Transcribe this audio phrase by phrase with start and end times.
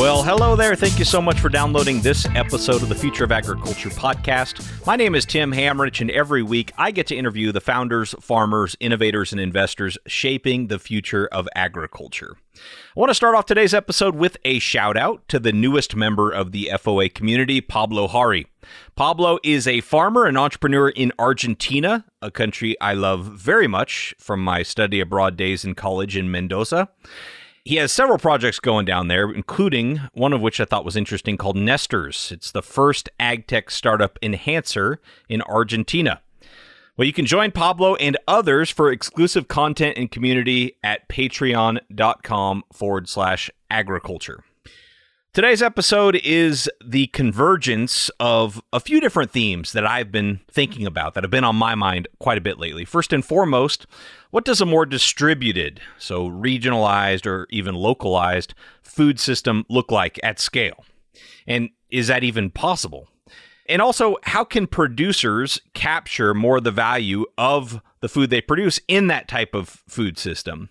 [0.00, 0.74] Well, hello there.
[0.76, 4.86] Thank you so much for downloading this episode of the Future of Agriculture podcast.
[4.86, 8.74] My name is Tim Hammerich, and every week I get to interview the founders, farmers,
[8.80, 12.38] innovators, and investors shaping the future of agriculture.
[12.56, 16.30] I want to start off today's episode with a shout out to the newest member
[16.30, 18.46] of the FOA community, Pablo Hari.
[18.96, 24.42] Pablo is a farmer and entrepreneur in Argentina, a country I love very much from
[24.42, 26.88] my study abroad days in college in Mendoza.
[27.64, 31.36] He has several projects going down there, including one of which I thought was interesting
[31.36, 32.32] called Nesters.
[32.32, 36.22] It's the first ag tech startup enhancer in Argentina.
[36.96, 43.08] Well, you can join Pablo and others for exclusive content and community at patreon.com forward
[43.08, 44.42] slash agriculture.
[45.32, 51.14] Today's episode is the convergence of a few different themes that I've been thinking about
[51.14, 52.84] that have been on my mind quite a bit lately.
[52.84, 53.86] First and foremost,
[54.32, 60.40] what does a more distributed, so regionalized or even localized food system look like at
[60.40, 60.84] scale?
[61.46, 63.06] And is that even possible?
[63.66, 68.80] And also, how can producers capture more of the value of the food they produce
[68.88, 70.70] in that type of food system?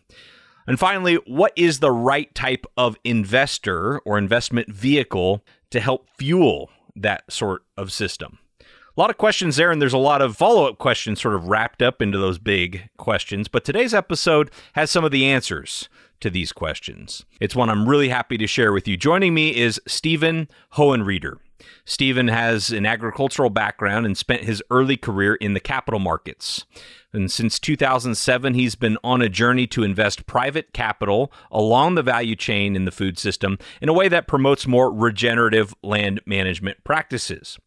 [0.70, 6.70] And finally, what is the right type of investor or investment vehicle to help fuel
[6.96, 8.38] that sort of system?
[8.62, 11.48] A lot of questions there, and there's a lot of follow up questions sort of
[11.48, 13.48] wrapped up into those big questions.
[13.48, 15.90] But today's episode has some of the answers
[16.20, 17.26] to these questions.
[17.42, 18.96] It's one I'm really happy to share with you.
[18.96, 21.38] Joining me is Stephen Hohenrieder.
[21.86, 26.66] Stephen has an agricultural background and spent his early career in the capital markets.
[27.12, 32.36] And since 2007, he's been on a journey to invest private capital along the value
[32.36, 37.58] chain in the food system in a way that promotes more regenerative land management practices.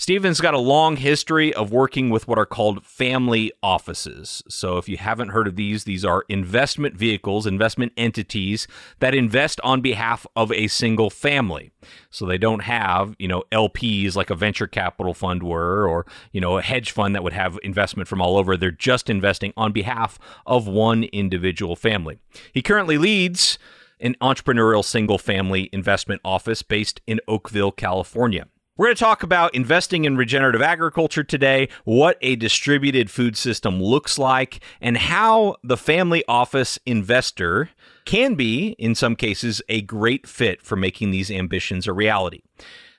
[0.00, 4.42] Stephen's got a long history of working with what are called family offices.
[4.48, 8.66] So, if you haven't heard of these, these are investment vehicles, investment entities
[9.00, 11.70] that invest on behalf of a single family.
[12.08, 16.40] So, they don't have, you know, LPs like a venture capital fund were, or, you
[16.40, 18.56] know, a hedge fund that would have investment from all over.
[18.56, 22.20] They're just investing on behalf of one individual family.
[22.54, 23.58] He currently leads
[24.00, 28.46] an entrepreneurial single family investment office based in Oakville, California.
[28.80, 33.78] We're going to talk about investing in regenerative agriculture today, what a distributed food system
[33.78, 37.68] looks like, and how the family office investor
[38.06, 42.40] can be, in some cases, a great fit for making these ambitions a reality.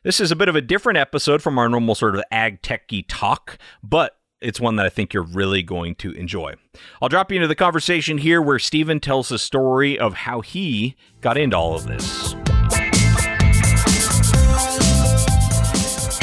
[0.03, 3.01] This is a bit of a different episode from our normal sort of ag techy
[3.01, 6.53] talk, but it's one that I think you're really going to enjoy.
[7.01, 10.95] I'll drop you into the conversation here where Stephen tells the story of how he
[11.21, 12.30] got into all of this.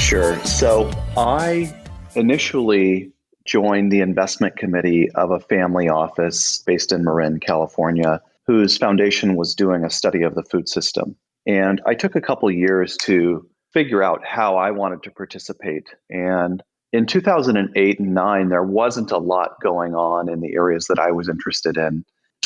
[0.09, 0.43] Sure.
[0.47, 1.71] So I
[2.15, 3.13] initially
[3.45, 9.55] joined the investment committee of a family office based in Marin, California, whose foundation was
[9.55, 11.15] doing a study of the food system.
[11.47, 15.91] And I took a couple years to figure out how I wanted to participate.
[16.09, 16.63] And
[16.95, 21.11] in 2008 and 9, there wasn't a lot going on in the areas that I
[21.11, 22.03] was interested in.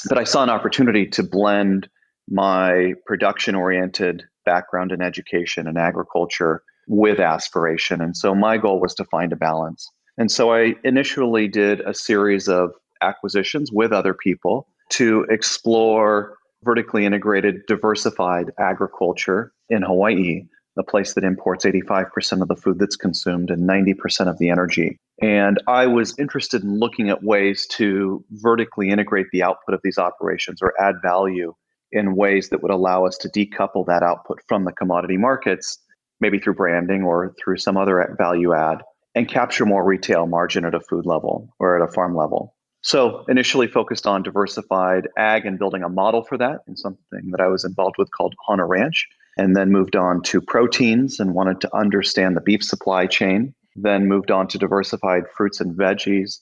[0.08, 1.88] But I saw an opportunity to blend
[2.28, 8.00] my production oriented background in education and agriculture with aspiration.
[8.00, 9.90] And so my goal was to find a balance.
[10.18, 17.04] And so I initially did a series of acquisitions with other people to explore vertically
[17.04, 20.44] integrated, diversified agriculture in Hawaii,
[20.76, 24.98] the place that imports 85% of the food that's consumed and 90% of the energy.
[25.20, 29.98] And I was interested in looking at ways to vertically integrate the output of these
[29.98, 31.54] operations or add value
[31.90, 35.78] in ways that would allow us to decouple that output from the commodity markets
[36.22, 38.78] maybe through branding or through some other value add,
[39.14, 42.54] and capture more retail margin at a food level or at a farm level.
[42.80, 47.40] So initially focused on diversified ag and building a model for that and something that
[47.40, 49.06] I was involved with called Hana Ranch,
[49.36, 53.54] and then moved on to proteins and wanted to understand the beef supply chain.
[53.76, 56.38] Then moved on to diversified fruits and veggies,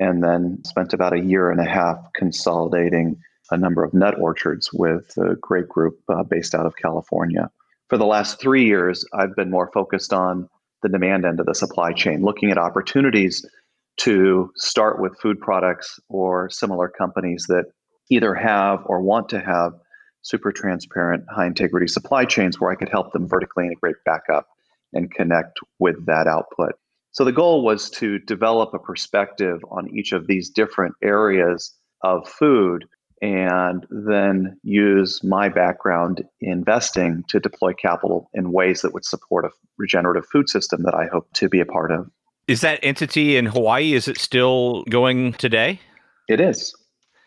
[0.00, 3.16] and then spent about a year and a half consolidating
[3.50, 7.50] a number of nut orchards with a great group uh, based out of California
[7.92, 10.48] for the last three years, I've been more focused on
[10.82, 13.44] the demand end of the supply chain, looking at opportunities
[13.98, 17.66] to start with food products or similar companies that
[18.08, 19.74] either have or want to have
[20.22, 24.46] super transparent, high integrity supply chains where I could help them vertically integrate back up
[24.94, 26.72] and connect with that output.
[27.10, 32.26] So the goal was to develop a perspective on each of these different areas of
[32.26, 32.86] food
[33.22, 39.44] and then use my background in investing to deploy capital in ways that would support
[39.44, 42.10] a regenerative food system that I hope to be a part of.
[42.48, 45.80] Is that entity in Hawaii is it still going today?
[46.28, 46.74] It is.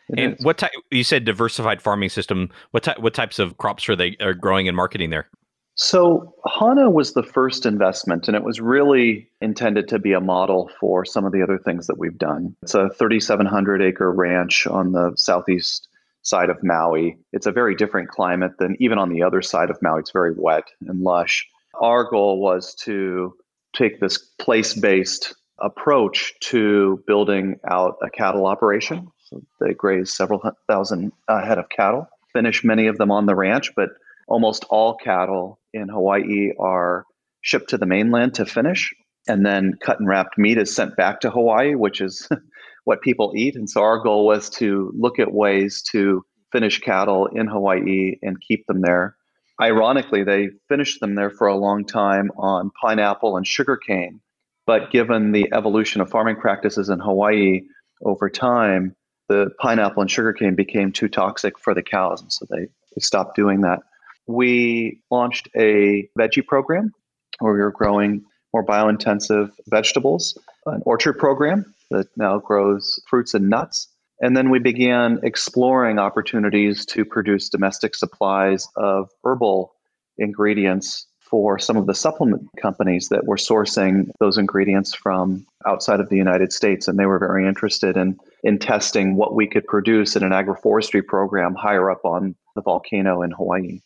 [0.09, 0.45] It and is.
[0.45, 4.17] what type you said diversified farming system what type what types of crops are they
[4.19, 5.29] are growing and marketing there?
[5.77, 10.71] So, Hana was the first investment, and it was really intended to be a model
[10.79, 12.55] for some of the other things that we've done.
[12.63, 15.89] It's a 3,700 acre ranch on the southeast
[16.21, 17.17] side of Maui.
[17.33, 19.99] It's a very different climate than even on the other side of Maui.
[19.99, 21.45] It's very wet and lush.
[21.81, 23.35] Our goal was to
[23.75, 29.11] take this place based approach to building out a cattle operation.
[29.25, 33.35] So they graze several thousand uh, head of cattle, finish many of them on the
[33.35, 33.89] ranch, but
[34.27, 37.05] almost all cattle in Hawaii are
[37.41, 38.93] shipped to the mainland to finish.
[39.27, 42.27] And then cut and wrapped meat is sent back to Hawaii, which is
[42.85, 43.55] what people eat.
[43.55, 48.39] And so our goal was to look at ways to finish cattle in Hawaii and
[48.39, 49.15] keep them there.
[49.59, 54.19] Ironically, they finished them there for a long time on pineapple and sugarcane.
[54.67, 57.61] But given the evolution of farming practices in Hawaii
[58.03, 58.95] over time,
[59.27, 62.21] the pineapple and sugarcane became too toxic for the cows.
[62.21, 63.79] And so they, they stopped doing that
[64.27, 66.93] we launched a veggie program
[67.39, 68.23] where we were growing
[68.53, 73.87] more biointensive vegetables, an orchard program that now grows fruits and nuts.
[74.21, 79.73] And then we began exploring opportunities to produce domestic supplies of herbal
[80.17, 86.07] ingredients for some of the supplement companies that were sourcing those ingredients from outside of
[86.09, 86.87] the United States.
[86.87, 91.05] And they were very interested in, in testing what we could produce in an agroforestry
[91.05, 93.81] program higher up on the volcano in Hawaii.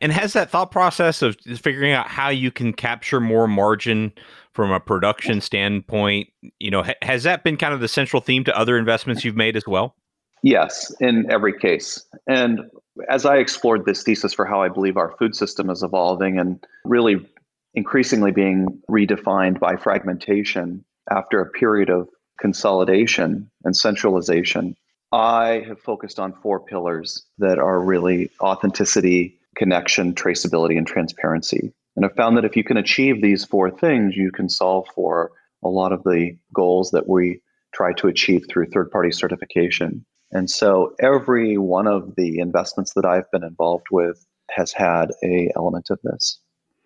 [0.00, 4.12] And has that thought process of figuring out how you can capture more margin
[4.52, 6.28] from a production standpoint,
[6.58, 9.56] you know, has that been kind of the central theme to other investments you've made
[9.56, 9.94] as well?
[10.42, 12.04] Yes, in every case.
[12.26, 12.60] And
[13.08, 16.64] as I explored this thesis for how I believe our food system is evolving and
[16.84, 17.16] really
[17.74, 22.08] increasingly being redefined by fragmentation after a period of
[22.40, 24.76] consolidation and centralization,
[25.12, 31.72] I have focused on four pillars that are really authenticity, connection, traceability, and transparency.
[31.96, 35.32] And I've found that if you can achieve these four things, you can solve for
[35.64, 37.42] a lot of the goals that we
[37.74, 40.06] try to achieve through third party certification.
[40.30, 45.50] And so every one of the investments that I've been involved with has had a
[45.56, 46.38] element of this.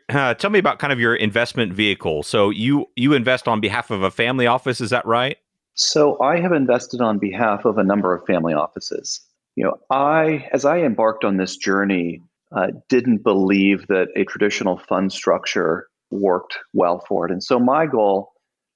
[0.09, 2.23] Uh, tell me about kind of your investment vehicle.
[2.23, 5.37] So you you invest on behalf of a family office, is that right?
[5.75, 9.21] So I have invested on behalf of a number of family offices.
[9.57, 12.23] You know, I as I embarked on this journey,
[12.55, 17.33] uh, didn't believe that a traditional fund structure worked well for it.
[17.33, 18.33] And so my goal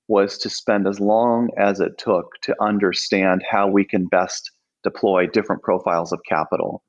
[0.09, 4.51] was to spend as long as it took to understand how we can best
[4.83, 6.83] deploy different profiles of capital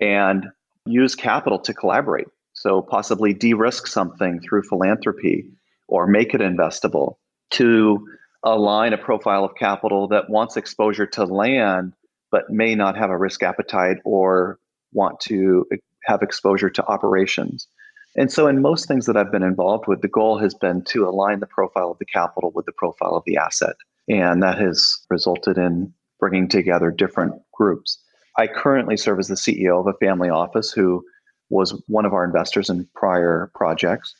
[0.00, 0.46] and
[0.86, 2.26] use capital to collaborate.
[2.54, 5.44] So possibly de risk something through philanthropy
[5.88, 7.16] or make it investable
[7.50, 8.06] to
[8.44, 11.92] align a profile of capital that wants exposure to land
[12.30, 14.58] but may not have a risk appetite or
[14.92, 15.66] want to
[16.04, 17.68] have exposure to operations.
[18.16, 21.08] And so, in most things that I've been involved with, the goal has been to
[21.08, 23.76] align the profile of the capital with the profile of the asset.
[24.08, 27.98] And that has resulted in bringing together different groups.
[28.38, 31.04] I currently serve as the CEO of a family office who
[31.50, 34.14] was one of our investors in prior projects.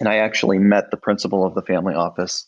[0.00, 2.46] And I actually met the principal of the family office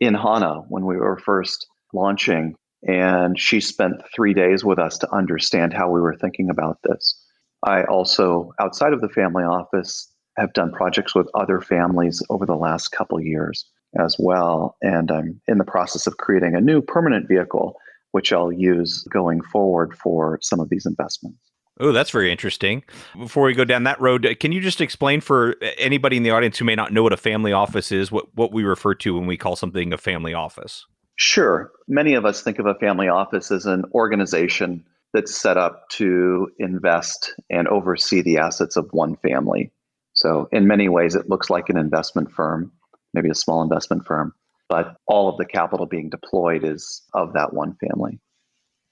[0.00, 2.54] in Hana when we were first launching.
[2.86, 7.21] And she spent three days with us to understand how we were thinking about this.
[7.64, 12.56] I also, outside of the family office, have done projects with other families over the
[12.56, 13.66] last couple years
[14.00, 14.76] as well.
[14.80, 17.76] And I'm in the process of creating a new permanent vehicle,
[18.12, 21.38] which I'll use going forward for some of these investments.
[21.80, 22.84] Oh, that's very interesting.
[23.16, 26.58] Before we go down that road, can you just explain for anybody in the audience
[26.58, 29.26] who may not know what a family office is, what, what we refer to when
[29.26, 30.86] we call something a family office?
[31.16, 31.70] Sure.
[31.88, 36.48] Many of us think of a family office as an organization that's set up to
[36.58, 39.70] invest and oversee the assets of one family.
[40.14, 42.72] So, in many ways, it looks like an investment firm,
[43.14, 44.34] maybe a small investment firm,
[44.68, 48.20] but all of the capital being deployed is of that one family.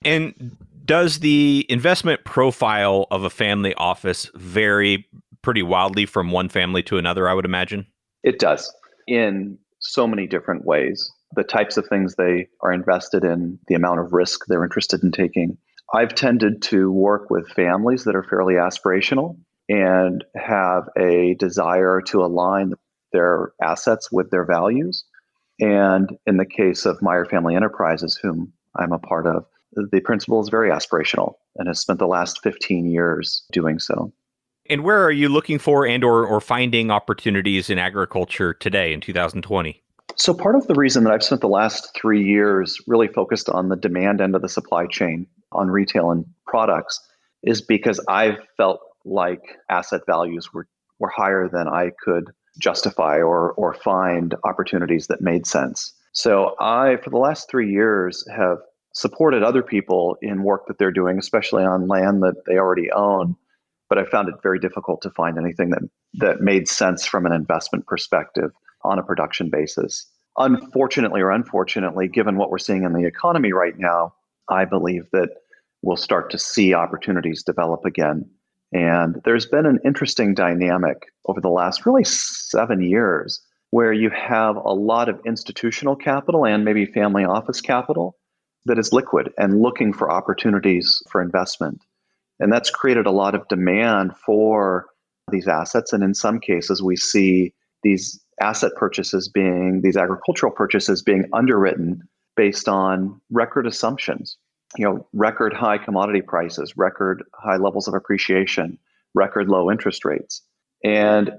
[0.04, 5.06] And does the investment profile of a family office vary
[5.42, 7.86] pretty wildly from one family to another, I would imagine?
[8.22, 8.72] It does
[9.06, 11.10] in so many different ways.
[11.36, 15.12] The types of things they are invested in, the amount of risk they're interested in
[15.12, 15.56] taking,
[15.92, 19.36] I've tended to work with families that are fairly aspirational
[19.68, 22.74] and have a desire to align
[23.12, 25.04] their assets with their values.
[25.58, 30.40] And in the case of Meyer Family Enterprises, whom I'm a part of, the principal
[30.40, 34.12] is very aspirational and has spent the last 15 years doing so.
[34.68, 39.00] And where are you looking for and or, or finding opportunities in agriculture today in
[39.00, 39.82] 2020?
[40.16, 43.68] So part of the reason that I've spent the last three years really focused on
[43.68, 47.00] the demand end of the supply chain on retail and products
[47.42, 50.66] is because I've felt like asset values were,
[50.98, 55.94] were higher than I could justify or or find opportunities that made sense.
[56.12, 58.58] So I, for the last three years, have
[58.92, 63.36] supported other people in work that they're doing, especially on land that they already own.
[63.88, 65.82] But I found it very difficult to find anything that
[66.14, 68.50] that made sense from an investment perspective
[68.82, 70.06] on a production basis.
[70.38, 74.14] Unfortunately or unfortunately, given what we're seeing in the economy right now,
[74.50, 75.30] I believe that
[75.82, 78.28] we'll start to see opportunities develop again
[78.72, 83.40] and there's been an interesting dynamic over the last really seven years
[83.70, 88.16] where you have a lot of institutional capital and maybe family office capital
[88.66, 91.82] that is liquid and looking for opportunities for investment.
[92.38, 94.86] And that's created a lot of demand for
[95.30, 95.92] these assets.
[95.92, 97.52] And in some cases, we see
[97.82, 102.02] these asset purchases being, these agricultural purchases being underwritten
[102.40, 104.38] based on record assumptions
[104.76, 108.78] you know, record high commodity prices, record high levels of appreciation,
[109.14, 110.42] record low interest rates.
[110.84, 111.32] And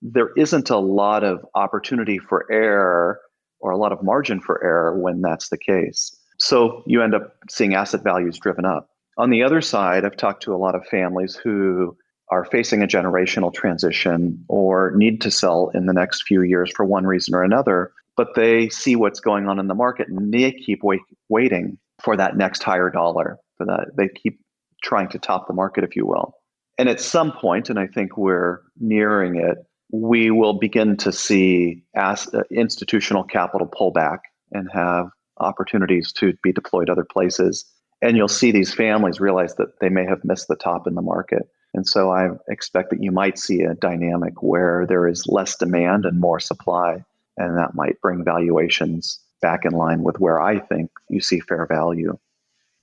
[0.00, 3.20] there isn't a lot of opportunity for error
[3.60, 6.16] or a lot of margin for error when that's the case.
[6.38, 8.88] So you end up seeing asset values driven up.
[9.16, 11.96] On the other side, I've talked to a lot of families who
[12.30, 16.84] are facing a generational transition or need to sell in the next few years for
[16.84, 20.52] one reason or another, but they see what's going on in the market and they
[20.52, 23.38] keep wait, waiting for that next higher dollar.
[23.56, 24.40] For that, they keep
[24.82, 26.34] trying to top the market, if you will.
[26.78, 29.58] And at some point, and I think we're nearing it,
[29.92, 36.32] we will begin to see as, uh, institutional capital pull back and have opportunities to
[36.42, 37.64] be deployed other places.
[38.00, 41.02] And you'll see these families realize that they may have missed the top in the
[41.02, 41.42] market.
[41.74, 46.04] And so I expect that you might see a dynamic where there is less demand
[46.04, 47.04] and more supply,
[47.36, 51.66] and that might bring valuations back in line with where I think you see fair
[51.66, 52.18] value.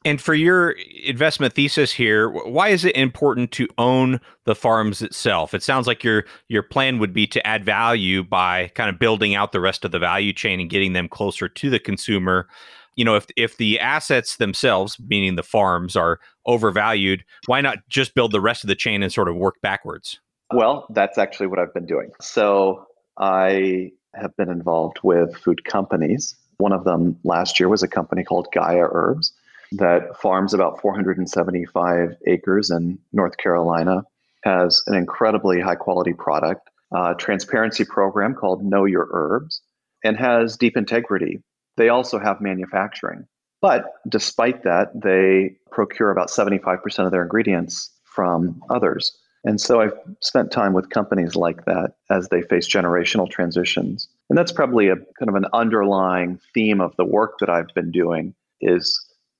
[0.06, 0.72] And for your
[1.04, 5.54] investment thesis here, why is it important to own the farms itself?
[5.54, 9.36] It sounds like your your plan would be to add value by kind of building
[9.36, 12.48] out the rest of the value chain and getting them closer to the consumer.
[12.96, 18.16] You know, if if the assets themselves, meaning the farms, are overvalued, why not just
[18.16, 20.22] build the rest of the chain and sort of work backwards?
[20.54, 22.12] Well, that's actually what I've been doing.
[22.22, 22.86] So
[23.18, 28.24] I have been involved with food companies one of them last year was a company
[28.24, 29.34] called Gaia Herbs
[29.74, 34.04] that farms about 475 acres in North Carolina,
[34.44, 39.62] has an incredibly high quality product, a transparency program called Know Your Herbs,
[40.04, 41.42] and has deep integrity.
[41.78, 43.26] They also have manufacturing.
[43.62, 49.18] But despite that, they procure about 75% of their ingredients from others.
[49.44, 54.10] And so I've spent time with companies like that as they face generational transitions.
[54.30, 57.92] And that's probably a kind of an underlying theme of the work that I've been
[57.92, 59.00] doing is,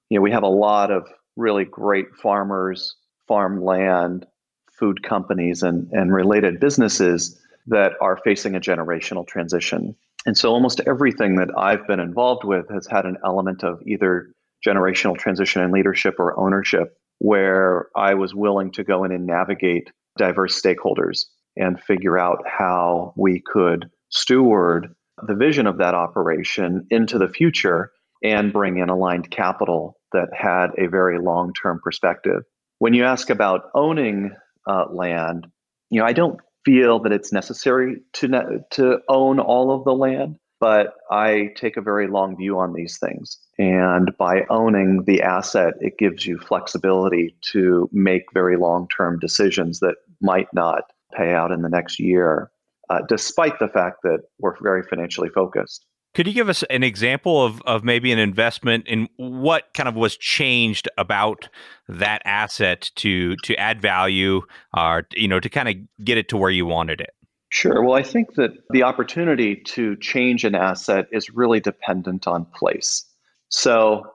[0.10, 2.96] you know, we have a lot of really great farmers,
[3.28, 4.26] farmland,
[4.72, 7.38] food companies and, and related businesses
[7.68, 9.96] that are facing a generational transition.
[10.26, 14.34] And so almost everything that I've been involved with has had an element of either
[14.66, 19.92] generational transition in leadership or ownership where I was willing to go in and navigate
[20.18, 24.94] diverse stakeholders and figure out how we could steward
[25.28, 27.92] the vision of that operation into the future
[28.24, 32.44] and bring in aligned capital that had a very long term perspective.
[32.80, 34.32] When you ask about owning
[34.68, 35.48] uh, land,
[35.90, 39.94] you know, I don't feel that it's necessary to ne- to own all of the
[39.94, 43.38] land but I take a very long view on these things.
[43.58, 49.80] And by owning the asset, it gives you flexibility to make very long term decisions
[49.80, 50.84] that might not
[51.16, 52.52] pay out in the next year,
[52.90, 55.86] uh, despite the fact that we're very financially focused.
[56.16, 59.96] Could you give us an example of, of maybe an investment and what kind of
[59.96, 61.50] was changed about
[61.88, 64.42] that asset to to add value,
[64.76, 67.12] or uh, you know, to kind of get it to where you wanted it?
[67.50, 67.84] Sure.
[67.84, 73.04] Well, I think that the opportunity to change an asset is really dependent on place.
[73.50, 74.06] So,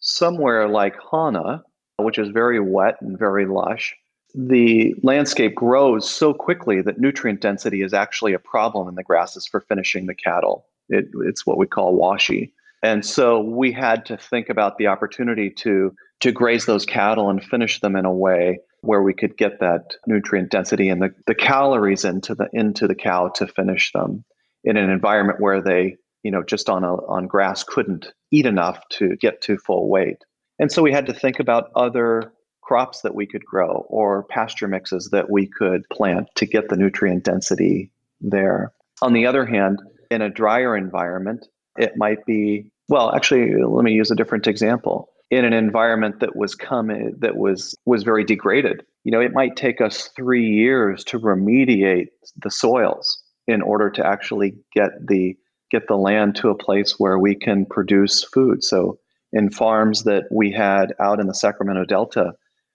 [0.00, 1.64] somewhere like Hana,
[1.96, 3.94] which is very wet and very lush,
[4.34, 9.46] the landscape grows so quickly that nutrient density is actually a problem in the grasses
[9.46, 10.66] for finishing the cattle.
[10.90, 12.52] It, it's what we call washy.
[12.82, 17.42] And so we had to think about the opportunity to, to graze those cattle and
[17.42, 21.34] finish them in a way where we could get that nutrient density and the, the
[21.34, 24.24] calories into the into the cow to finish them
[24.62, 28.80] in an environment where they you know, just on a, on grass couldn't eat enough
[28.88, 30.24] to get to full weight.
[30.58, 34.66] And so we had to think about other crops that we could grow or pasture
[34.66, 38.72] mixes that we could plant to get the nutrient density there.
[39.02, 43.92] On the other hand, in a drier environment, it might be well, actually, let me
[43.92, 45.08] use a different example.
[45.34, 49.56] In an environment that was coming that was was very degraded, you know, it might
[49.56, 55.36] take us three years to remediate the soils in order to actually get the
[55.72, 58.62] get the land to a place where we can produce food.
[58.62, 59.00] So
[59.32, 62.34] in farms that we had out in the Sacramento Delta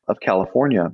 [0.09, 0.91] of California,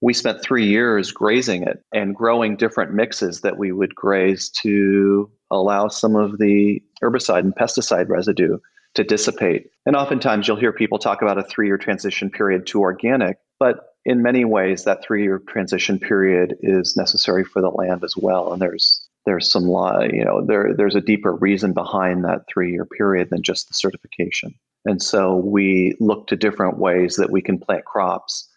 [0.00, 5.28] we spent three years grazing it and growing different mixes that we would graze to
[5.50, 8.58] allow some of the herbicide and pesticide residue
[8.94, 9.70] to dissipate.
[9.86, 13.94] And oftentimes you'll hear people talk about a three year transition period to organic, but
[14.04, 18.52] in many ways that three year transition period is necessary for the land as well.
[18.52, 19.64] And there's there's some
[20.12, 23.74] you know there there's a deeper reason behind that three year period than just the
[23.74, 24.54] certification.
[24.86, 28.48] And so we look to different ways that we can plant crops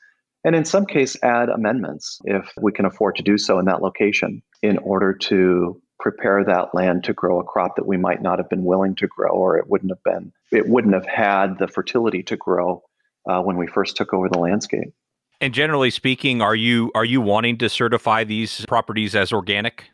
[0.44, 3.82] and in some case add amendments if we can afford to do so in that
[3.82, 8.38] location in order to prepare that land to grow a crop that we might not
[8.38, 11.68] have been willing to grow or it wouldn't have been it wouldn't have had the
[11.68, 12.84] fertility to grow
[13.28, 14.94] uh, when we first took over the landscape
[15.42, 19.86] and generally speaking are you are you wanting to certify these properties as organic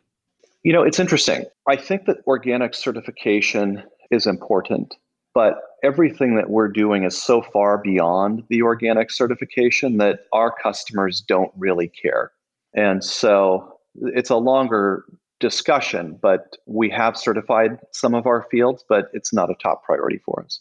[0.62, 1.44] you know, it's interesting.
[1.66, 4.94] I think that organic certification is important,
[5.34, 11.22] but everything that we're doing is so far beyond the organic certification that our customers
[11.22, 12.32] don't really care.
[12.74, 15.04] And so it's a longer
[15.40, 20.20] discussion, but we have certified some of our fields, but it's not a top priority
[20.24, 20.60] for us.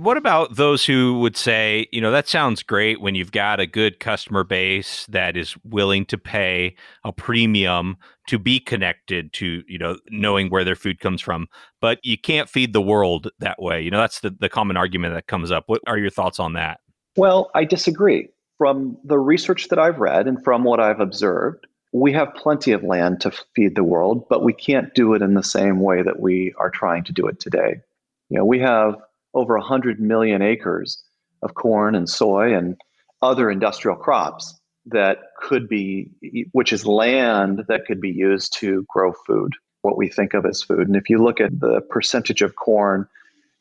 [0.00, 3.66] What about those who would say, you know, that sounds great when you've got a
[3.66, 9.78] good customer base that is willing to pay a premium to be connected to, you
[9.78, 11.46] know, knowing where their food comes from,
[11.80, 13.80] but you can't feed the world that way.
[13.80, 15.62] You know, that's the, the common argument that comes up.
[15.68, 16.80] What are your thoughts on that?
[17.16, 18.28] Well, I disagree.
[18.58, 21.66] From the research that I've read and from what I've observed,
[22.00, 25.32] we have plenty of land to feed the world, but we can't do it in
[25.32, 27.80] the same way that we are trying to do it today.
[28.28, 28.96] You know, we have
[29.32, 31.02] over 100 million acres
[31.42, 32.76] of corn and soy and
[33.22, 36.10] other industrial crops that could be,
[36.52, 40.62] which is land that could be used to grow food, what we think of as
[40.62, 40.86] food.
[40.86, 43.08] And if you look at the percentage of corn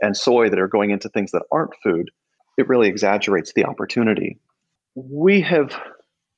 [0.02, 2.12] and soy that are going into things that aren't food,
[2.58, 4.40] it really exaggerates the opportunity.
[4.96, 5.80] We have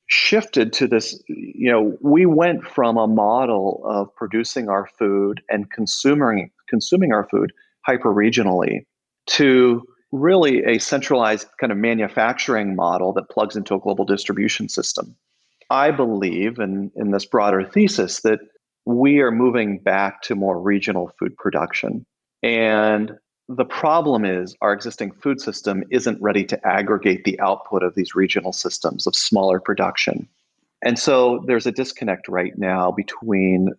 [0.08, 5.70] shifted to this, you know, we went from a model of producing our food and
[5.70, 7.52] consuming consuming our food
[7.86, 8.84] hyper regionally
[9.26, 15.14] to really a centralized kind of manufacturing model that plugs into a global distribution system.
[15.70, 18.40] I believe in, in this broader thesis that
[18.86, 22.06] we are moving back to more regional food production.
[22.42, 23.12] And
[23.48, 28.14] the problem is our existing food system isn't ready to aggregate the output of these
[28.14, 30.28] regional systems of smaller production.
[30.82, 33.70] And so there's a disconnect right now between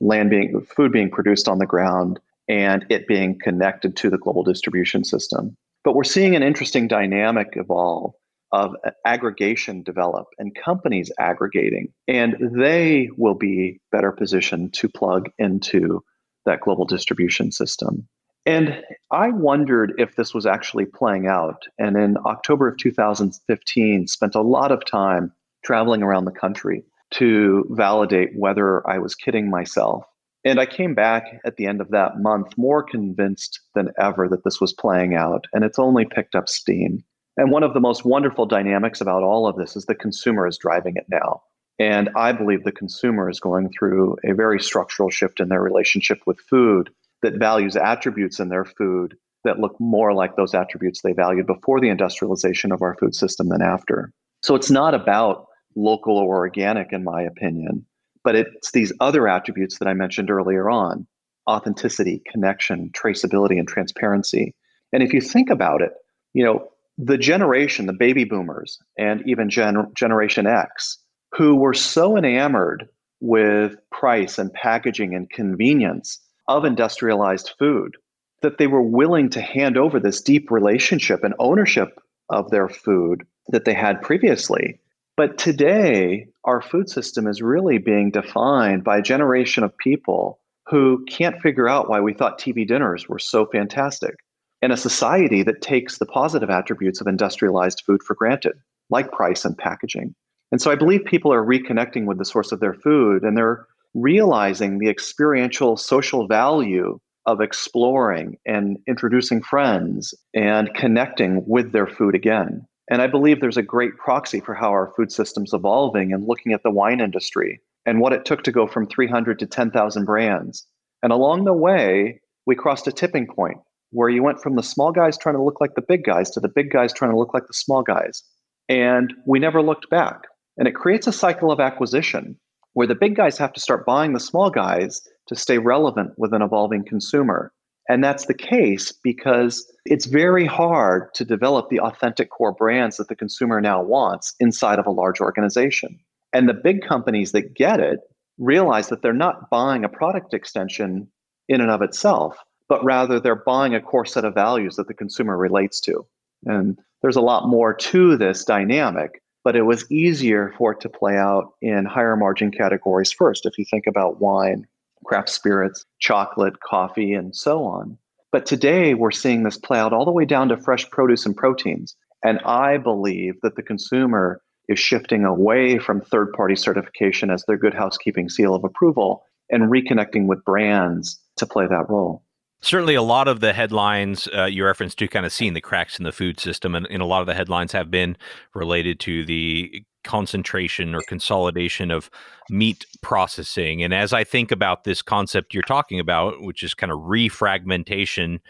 [0.00, 4.42] land being food being produced on the ground and it being connected to the global
[4.42, 5.54] distribution system.
[5.84, 8.14] But we're seeing an interesting dynamic evolve
[8.52, 16.02] of aggregation develop and companies aggregating, and they will be better positioned to plug into
[16.46, 18.08] that global distribution system.
[18.46, 21.62] And I wondered if this was actually playing out.
[21.78, 25.32] And in October of 2015, spent a lot of time
[25.64, 30.04] traveling around the country to validate whether I was kidding myself
[30.44, 34.44] and I came back at the end of that month more convinced than ever that
[34.44, 37.04] this was playing out, and it's only picked up steam.
[37.36, 40.58] And one of the most wonderful dynamics about all of this is the consumer is
[40.58, 41.42] driving it now.
[41.78, 46.20] And I believe the consumer is going through a very structural shift in their relationship
[46.26, 46.90] with food
[47.22, 51.80] that values attributes in their food that look more like those attributes they valued before
[51.80, 54.12] the industrialization of our food system than after.
[54.42, 57.84] So it's not about local or organic, in my opinion.
[58.22, 61.06] But it's these other attributes that I mentioned earlier on
[61.48, 64.54] authenticity, connection, traceability, and transparency.
[64.92, 65.92] And if you think about it,
[66.34, 70.98] you know, the generation, the baby boomers, and even Gen- Generation X,
[71.32, 72.88] who were so enamored
[73.20, 76.20] with price and packaging and convenience
[76.56, 77.96] of industrialized food
[78.42, 83.26] that they were willing to hand over this deep relationship and ownership of their food
[83.48, 84.78] that they had previously
[85.20, 91.04] but today, our food system is really being defined by a generation of people who
[91.10, 94.14] can't figure out why we thought TV dinners were so fantastic.
[94.62, 98.54] In a society that takes the positive attributes of industrialized food for granted,
[98.88, 100.14] like price and packaging.
[100.52, 103.66] And so I believe people are reconnecting with the source of their food and they're
[103.94, 112.14] realizing the experiential social value of exploring and introducing friends and connecting with their food
[112.14, 112.66] again.
[112.90, 116.52] And I believe there's a great proxy for how our food system's evolving and looking
[116.52, 120.66] at the wine industry and what it took to go from 300 to 10,000 brands.
[121.02, 123.58] And along the way, we crossed a tipping point
[123.90, 126.40] where you went from the small guys trying to look like the big guys to
[126.40, 128.22] the big guys trying to look like the small guys.
[128.68, 130.22] And we never looked back.
[130.56, 132.38] And it creates a cycle of acquisition
[132.74, 136.32] where the big guys have to start buying the small guys to stay relevant with
[136.32, 137.52] an evolving consumer.
[137.88, 143.08] And that's the case because it's very hard to develop the authentic core brands that
[143.08, 145.98] the consumer now wants inside of a large organization.
[146.32, 148.00] And the big companies that get it
[148.38, 151.08] realize that they're not buying a product extension
[151.48, 152.36] in and of itself,
[152.68, 156.06] but rather they're buying a core set of values that the consumer relates to.
[156.46, 160.88] And there's a lot more to this dynamic, but it was easier for it to
[160.88, 163.46] play out in higher margin categories first.
[163.46, 164.66] If you think about wine,
[165.04, 167.96] craft spirits, chocolate, coffee, and so on.
[168.32, 171.36] But today we're seeing this play out all the way down to fresh produce and
[171.36, 171.96] proteins.
[172.24, 177.56] And I believe that the consumer is shifting away from third party certification as their
[177.56, 182.22] good housekeeping seal of approval and reconnecting with brands to play that role.
[182.62, 185.98] Certainly, a lot of the headlines uh, you referenced to kind of seeing the cracks
[185.98, 188.16] in the food system, and, and, a lot of the headlines have been
[188.54, 192.10] related to the concentration or consolidation of
[192.50, 193.82] meat processing.
[193.82, 198.40] And as I think about this concept you're talking about, which is kind of refragmentation,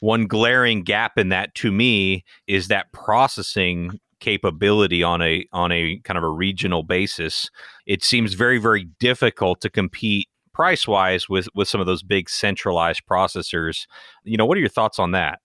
[0.00, 5.98] one glaring gap in that to me is that processing capability on a on a
[6.04, 7.50] kind of a regional basis.
[7.86, 10.28] It seems very very difficult to compete
[10.60, 13.86] price wise with with some of those big centralized processors.
[14.24, 15.38] You know, what are your thoughts on that?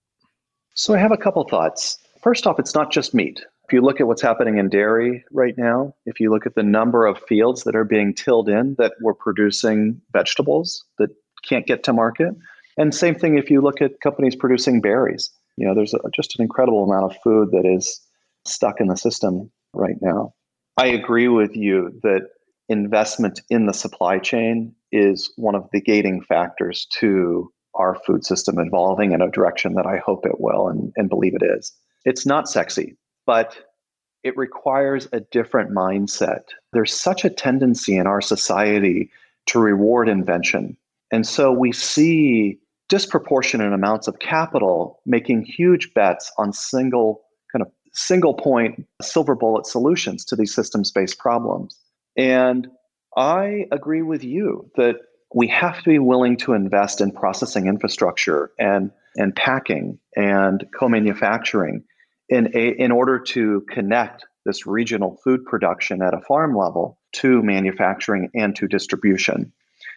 [0.73, 1.97] So I have a couple thoughts.
[2.21, 3.39] First off, it's not just meat.
[3.65, 6.63] If you look at what's happening in dairy right now, if you look at the
[6.63, 11.11] number of fields that are being tilled in that were producing vegetables that
[11.47, 12.33] can't get to market,
[12.77, 15.29] and same thing if you look at companies producing berries.
[15.55, 18.01] You know, there's a, just an incredible amount of food that is
[18.45, 20.33] stuck in the system right now.
[20.75, 22.27] I agree with you that
[22.69, 28.57] investment in the supply chain is one of the gating factors to our food system
[28.57, 31.73] evolving in a direction that I hope it will and, and believe it is.
[32.05, 33.57] It's not sexy, but
[34.23, 36.43] it requires a different mindset.
[36.71, 39.11] There's such a tendency in our society
[39.47, 40.77] to reward invention.
[41.11, 42.57] And so we see
[42.89, 49.65] disproportionate amounts of capital making huge bets on single kind of single point silver bullet
[49.65, 51.77] solutions to these systems based problems.
[52.17, 52.67] And
[53.15, 54.97] I agree with you that
[55.33, 60.89] we have to be willing to invest in processing infrastructure and, and packing and co
[60.89, 61.83] manufacturing
[62.29, 67.41] in, a, in order to connect this regional food production at a farm level to
[67.41, 69.51] manufacturing and to distribution.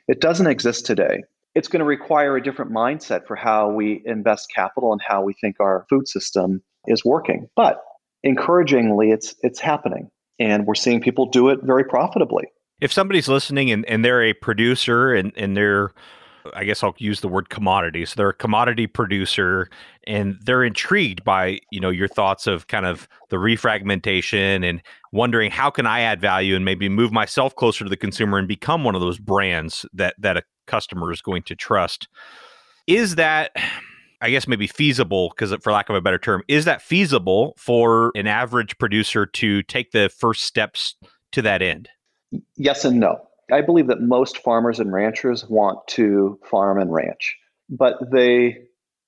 [0.07, 1.23] It doesn't exist today.
[1.55, 5.35] It's going to require a different mindset for how we invest capital and how we
[5.35, 7.49] think our food system is working.
[7.57, 7.83] But
[8.23, 12.45] encouragingly, it's it's happening, and we're seeing people do it very profitably
[12.81, 15.91] if somebody's listening and, and they're a producer and, and they're
[16.55, 18.05] I guess I'll use the word commodity.
[18.07, 19.69] So they're a commodity producer
[20.07, 25.51] and they're intrigued by, you know, your thoughts of kind of the refragmentation and wondering
[25.51, 28.85] how can I add value and maybe move myself closer to the consumer and become
[28.85, 32.09] one of those brands that that a customer is going to trust.
[32.87, 33.53] Is that
[34.21, 38.11] I guess maybe feasible because for lack of a better term, is that feasible for
[38.14, 40.97] an average producer to take the first steps
[41.33, 41.88] to that end?
[42.57, 43.21] Yes and no.
[43.51, 47.37] I believe that most farmers and ranchers want to farm and ranch,
[47.71, 48.59] but they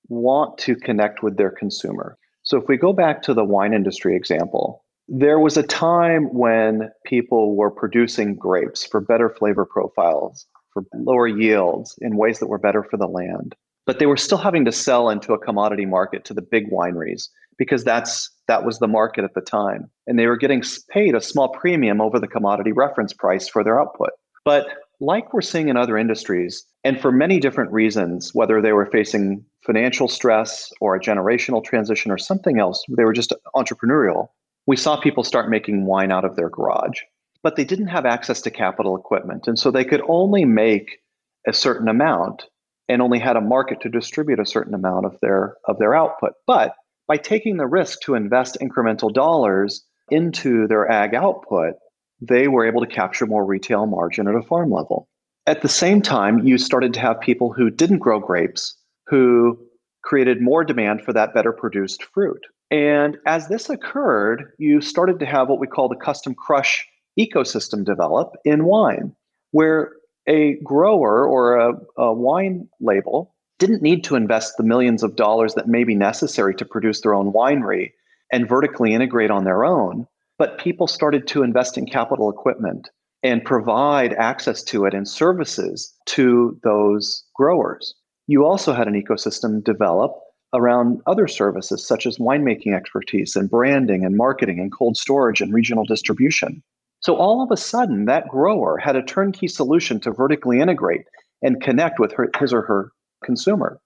[0.08, 2.16] want to connect with their consumer.
[2.42, 6.90] So if we go back to the wine industry example, there was a time when
[7.04, 12.58] people were producing grapes for better flavor profiles, for lower yields, in ways that were
[12.58, 13.54] better for the land.
[13.86, 17.28] But they were still having to sell into a commodity market to the big wineries
[17.60, 19.90] because that's that was the market at the time.
[20.06, 23.78] And they were getting paid a small premium over the commodity reference price for their
[23.78, 24.10] output.
[24.46, 24.66] But
[24.98, 29.44] like we're seeing in other industries, and for many different reasons, whether they were facing
[29.66, 34.28] financial stress or a generational transition or something else, they were just entrepreneurial.
[34.66, 36.98] We saw people start making wine out of their garage,
[37.42, 39.46] but they didn't have access to capital equipment.
[39.46, 40.98] And so they could only make
[41.46, 42.46] a certain amount
[42.88, 46.32] and only had a market to distribute a certain amount of their of their output.
[46.46, 46.74] But
[47.10, 51.74] by taking the risk to invest incremental dollars into their ag output,
[52.20, 55.08] they were able to capture more retail margin at a farm level.
[55.44, 58.76] At the same time, you started to have people who didn't grow grapes
[59.08, 59.58] who
[60.04, 62.46] created more demand for that better produced fruit.
[62.70, 66.86] And as this occurred, you started to have what we call the custom crush
[67.18, 69.16] ecosystem develop in wine,
[69.50, 69.94] where
[70.28, 75.54] a grower or a, a wine label didn't need to invest the millions of dollars
[75.54, 77.92] that may be necessary to produce their own winery
[78.32, 80.06] and vertically integrate on their own.
[80.38, 82.88] But people started to invest in capital equipment
[83.22, 87.94] and provide access to it and services to those growers.
[88.26, 90.12] You also had an ecosystem develop
[90.54, 95.52] around other services such as winemaking expertise and branding and marketing and cold storage and
[95.52, 96.62] regional distribution.
[97.00, 101.04] So all of a sudden, that grower had a turnkey solution to vertically integrate
[101.42, 102.92] and connect with her, his or her
[103.24, 103.80] consumer.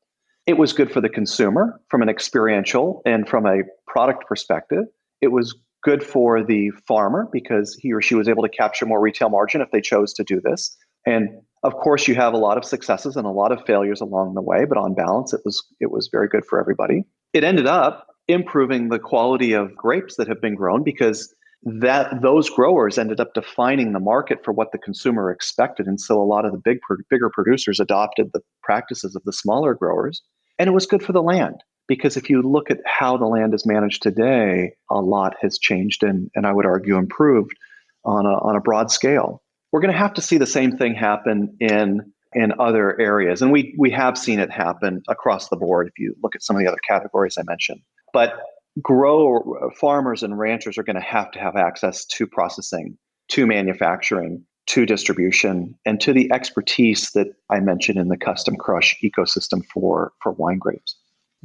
[0.46, 4.84] It was good for the consumer from an experiential and from a product perspective.
[5.20, 9.00] It was good for the farmer because he or she was able to capture more
[9.00, 10.76] retail margin if they chose to do this.
[11.06, 11.28] And
[11.62, 14.42] of course, you have a lot of successes and a lot of failures along the
[14.42, 17.04] way, but on balance, it was it was very good for everybody.
[17.32, 22.50] It ended up improving the quality of grapes that have been grown because that those
[22.50, 25.86] growers ended up defining the market for what the consumer expected.
[25.86, 29.74] And so a lot of the big bigger producers adopted the practices of the smaller
[29.74, 30.22] growers.
[30.58, 33.54] And it was good for the land because if you look at how the land
[33.54, 37.56] is managed today a lot has changed and, and i would argue improved
[38.04, 39.42] on a, on a broad scale.
[39.72, 43.42] We're going to have to see the same thing happen in in other areas.
[43.42, 46.56] And we we have seen it happen across the board if you look at some
[46.56, 47.80] of the other categories i mentioned.
[48.12, 48.34] But
[48.82, 52.96] grow uh, farmers and ranchers are going to have to have access to processing,
[53.28, 58.96] to manufacturing, to distribution, and to the expertise that I mentioned in the custom crush
[59.02, 60.96] ecosystem for for wine grapes.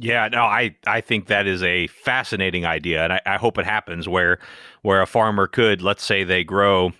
[0.02, 3.66] Yeah, no, I, I think that is a fascinating idea, and I, I hope it
[3.66, 4.38] happens where
[4.80, 6.92] where a farmer could, let's say, they grow,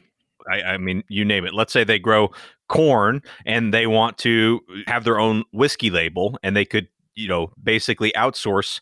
[0.50, 1.54] I, I mean, you name it.
[1.54, 2.30] Let's say they grow
[2.68, 7.52] corn and they want to have their own whiskey label, and they could, you know,
[7.62, 8.80] basically outsource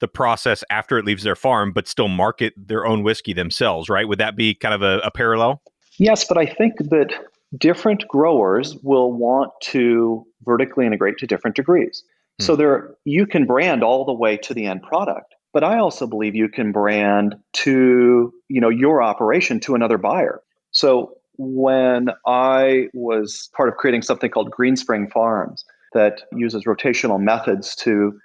[0.00, 4.08] the process after it leaves their farm, but still market their own whiskey themselves, right?
[4.08, 5.62] Would that be kind of a, a parallel?
[5.98, 7.12] Yes, but I think that
[7.56, 12.02] different growers will want to vertically integrate to different degrees.
[12.38, 12.44] Hmm.
[12.44, 16.06] So there you can brand all the way to the end product, but I also
[16.06, 20.40] believe you can brand to, you know, your operation to another buyer.
[20.70, 27.74] So when I was part of creating something called Greenspring Farms that uses rotational methods
[27.76, 28.18] to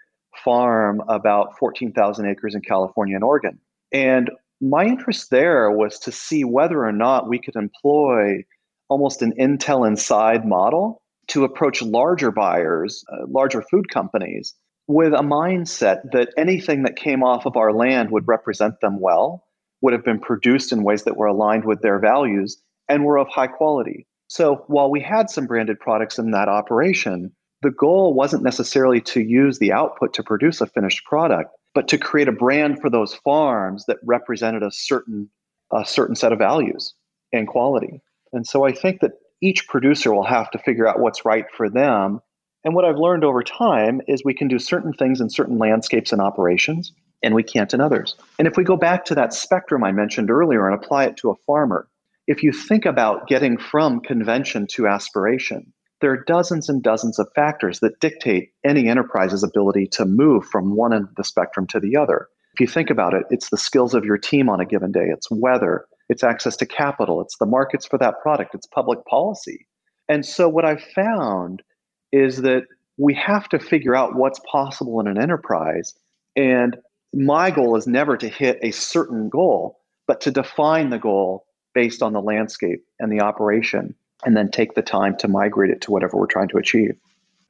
[0.46, 3.60] farm about 14,000 acres in California and Oregon.
[3.92, 4.30] And
[4.62, 8.46] my interest there was to see whether or not we could employ
[8.88, 14.54] almost an Intel inside model to approach larger buyers, uh, larger food companies,
[14.88, 19.44] with a mindset that anything that came off of our land would represent them well,
[19.82, 23.28] would have been produced in ways that were aligned with their values, and were of
[23.28, 24.06] high quality.
[24.28, 27.32] So while we had some branded products in that operation,
[27.66, 31.98] the goal wasn't necessarily to use the output to produce a finished product, but to
[31.98, 35.32] create a brand for those farms that represented a certain
[35.74, 36.94] a certain set of values
[37.34, 38.04] and quality.
[38.34, 41.68] And so I think that each producer will have to figure out what's right for
[41.68, 42.22] them.
[42.64, 46.12] And what I've learned over time is we can do certain things in certain landscapes
[46.12, 48.16] and operations, and we can't in others.
[48.38, 51.32] And if we go back to that spectrum I mentioned earlier and apply it to
[51.32, 51.88] a farmer,
[52.28, 55.74] if you think about getting from convention to aspiration,
[56.06, 60.76] there are dozens and dozens of factors that dictate any enterprise's ability to move from
[60.76, 62.28] one end of the spectrum to the other.
[62.54, 65.08] If you think about it, it's the skills of your team on a given day,
[65.08, 69.66] it's weather, it's access to capital, it's the markets for that product, it's public policy.
[70.08, 71.64] And so, what I've found
[72.12, 72.66] is that
[73.00, 75.96] we have to figure out what's possible in an enterprise.
[76.36, 76.78] And
[77.16, 82.04] my goal is never to hit a certain goal, but to define the goal based
[82.04, 85.92] on the landscape and the operation and then take the time to migrate it to
[85.92, 86.96] whatever we're trying to achieve.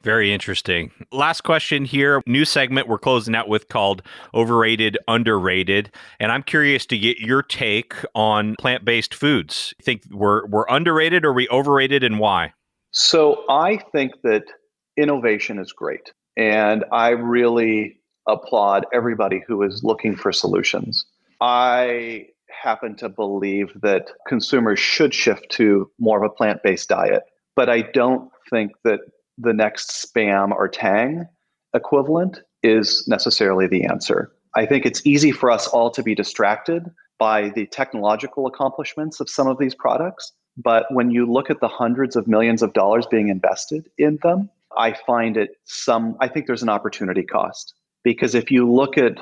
[0.06, 0.92] Very interesting.
[1.12, 2.22] Last question here.
[2.28, 4.04] New segment we're closing out with called
[4.36, 5.92] Overrated, Underrated.
[6.20, 9.74] And I'm curious to get your take on plant based foods.
[9.80, 12.54] You think we're, we're underrated or we overrated and why?
[12.92, 14.44] So I think that
[14.96, 16.14] innovation is great.
[16.38, 17.98] And I really
[18.28, 21.04] applaud everybody who is looking for solutions.
[21.42, 22.28] I
[22.62, 27.24] happen to believe that consumers should shift to more of a plant based diet.
[27.56, 29.00] But I don't think that
[29.38, 31.26] the next spam or tang
[31.74, 34.32] equivalent is necessarily the answer.
[34.56, 36.90] I think it's easy for us all to be distracted
[37.20, 40.32] by the technological accomplishments of some of these products.
[40.58, 44.50] But when you look at the hundreds of millions of dollars being invested in them,
[44.78, 47.74] I find it some, I think there's an opportunity cost.
[48.04, 49.18] Because if you look at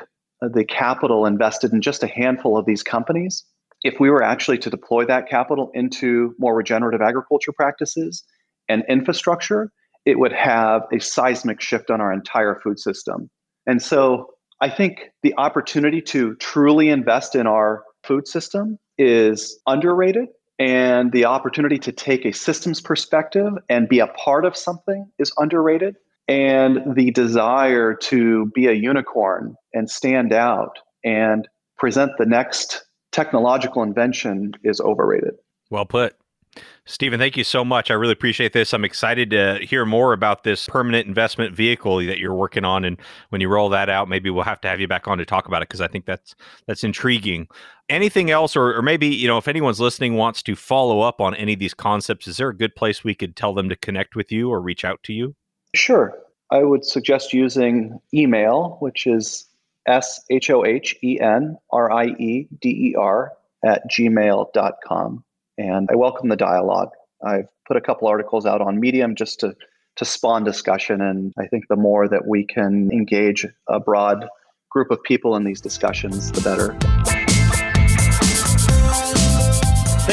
[0.50, 3.46] the capital invested in just a handful of these companies,
[3.84, 8.24] if we were actually to deploy that capital into more regenerative agriculture practices
[8.70, 9.72] and infrastructure,
[10.06, 13.30] it would have a seismic shift on our entire food system.
[13.66, 14.30] And so
[14.62, 20.28] I think the opportunity to truly invest in our food system is underrated.
[20.60, 25.34] And the opportunity to take a systems perspective and be a part of something is
[25.38, 25.96] underrated.
[26.28, 33.84] And the desire to be a unicorn and stand out and present the next technological
[33.84, 35.34] invention is overrated.
[35.70, 36.16] Well put.
[36.86, 37.90] Stephen, thank you so much.
[37.90, 38.74] I really appreciate this.
[38.74, 42.84] I'm excited to hear more about this permanent investment vehicle that you're working on.
[42.84, 45.26] And when you roll that out, maybe we'll have to have you back on to
[45.26, 46.36] talk about it because I think that's
[46.68, 47.48] that's intriguing.
[47.90, 51.34] Anything else, or, or maybe you know, if anyone's listening wants to follow up on
[51.36, 54.16] any of these concepts, is there a good place we could tell them to connect
[54.16, 55.36] with you or reach out to you?
[55.76, 56.18] Sure.
[56.52, 59.46] I would suggest using email, which is
[59.88, 63.34] S H O H E N R I E D E R
[63.66, 65.24] at gmail.com
[65.58, 66.90] and I welcome the dialogue.
[67.24, 69.56] I've put a couple articles out on Medium just to
[69.96, 74.28] to spawn discussion, and I think the more that we can engage a broad
[74.72, 77.33] group of people in these discussions, the better.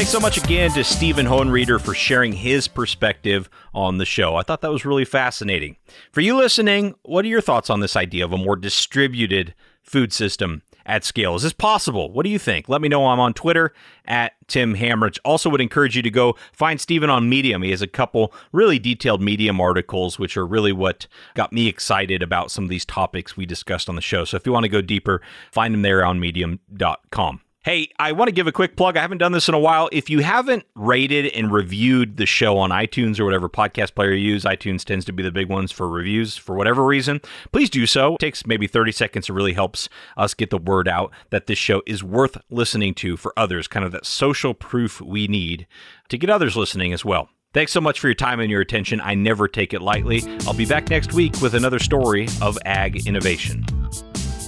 [0.01, 4.35] Thanks so much again to Stephen Hohenrieder for sharing his perspective on the show.
[4.35, 5.75] I thought that was really fascinating.
[6.11, 10.11] For you listening, what are your thoughts on this idea of a more distributed food
[10.11, 10.63] system?
[10.87, 11.35] at scale.
[11.35, 12.11] Is this possible?
[12.11, 12.67] What do you think?
[12.67, 13.05] Let me know.
[13.05, 13.71] I'm on Twitter
[14.05, 15.19] at Tim Hammerich.
[15.23, 17.61] Also, would encourage you to go find Stephen on Medium.
[17.61, 22.23] He has a couple really detailed Medium articles, which are really what got me excited
[22.23, 24.25] about some of these topics we discussed on the show.
[24.25, 27.41] So if you want to go deeper, find him there on medium.com.
[27.63, 28.97] Hey, I want to give a quick plug.
[28.97, 29.87] I haven't done this in a while.
[29.91, 34.31] If you haven't rated and reviewed the show on iTunes or whatever podcast player you
[34.31, 37.21] use, iTunes tends to be the big ones for reviews for whatever reason,
[37.51, 38.15] please do so.
[38.15, 39.29] It takes maybe 30 seconds.
[39.29, 43.15] It really helps us get the word out that this show is worth listening to
[43.15, 45.67] for others, kind of that social proof we need
[46.09, 47.29] to get others listening as well.
[47.53, 48.99] Thanks so much for your time and your attention.
[49.01, 50.23] I never take it lightly.
[50.47, 53.63] I'll be back next week with another story of ag innovation.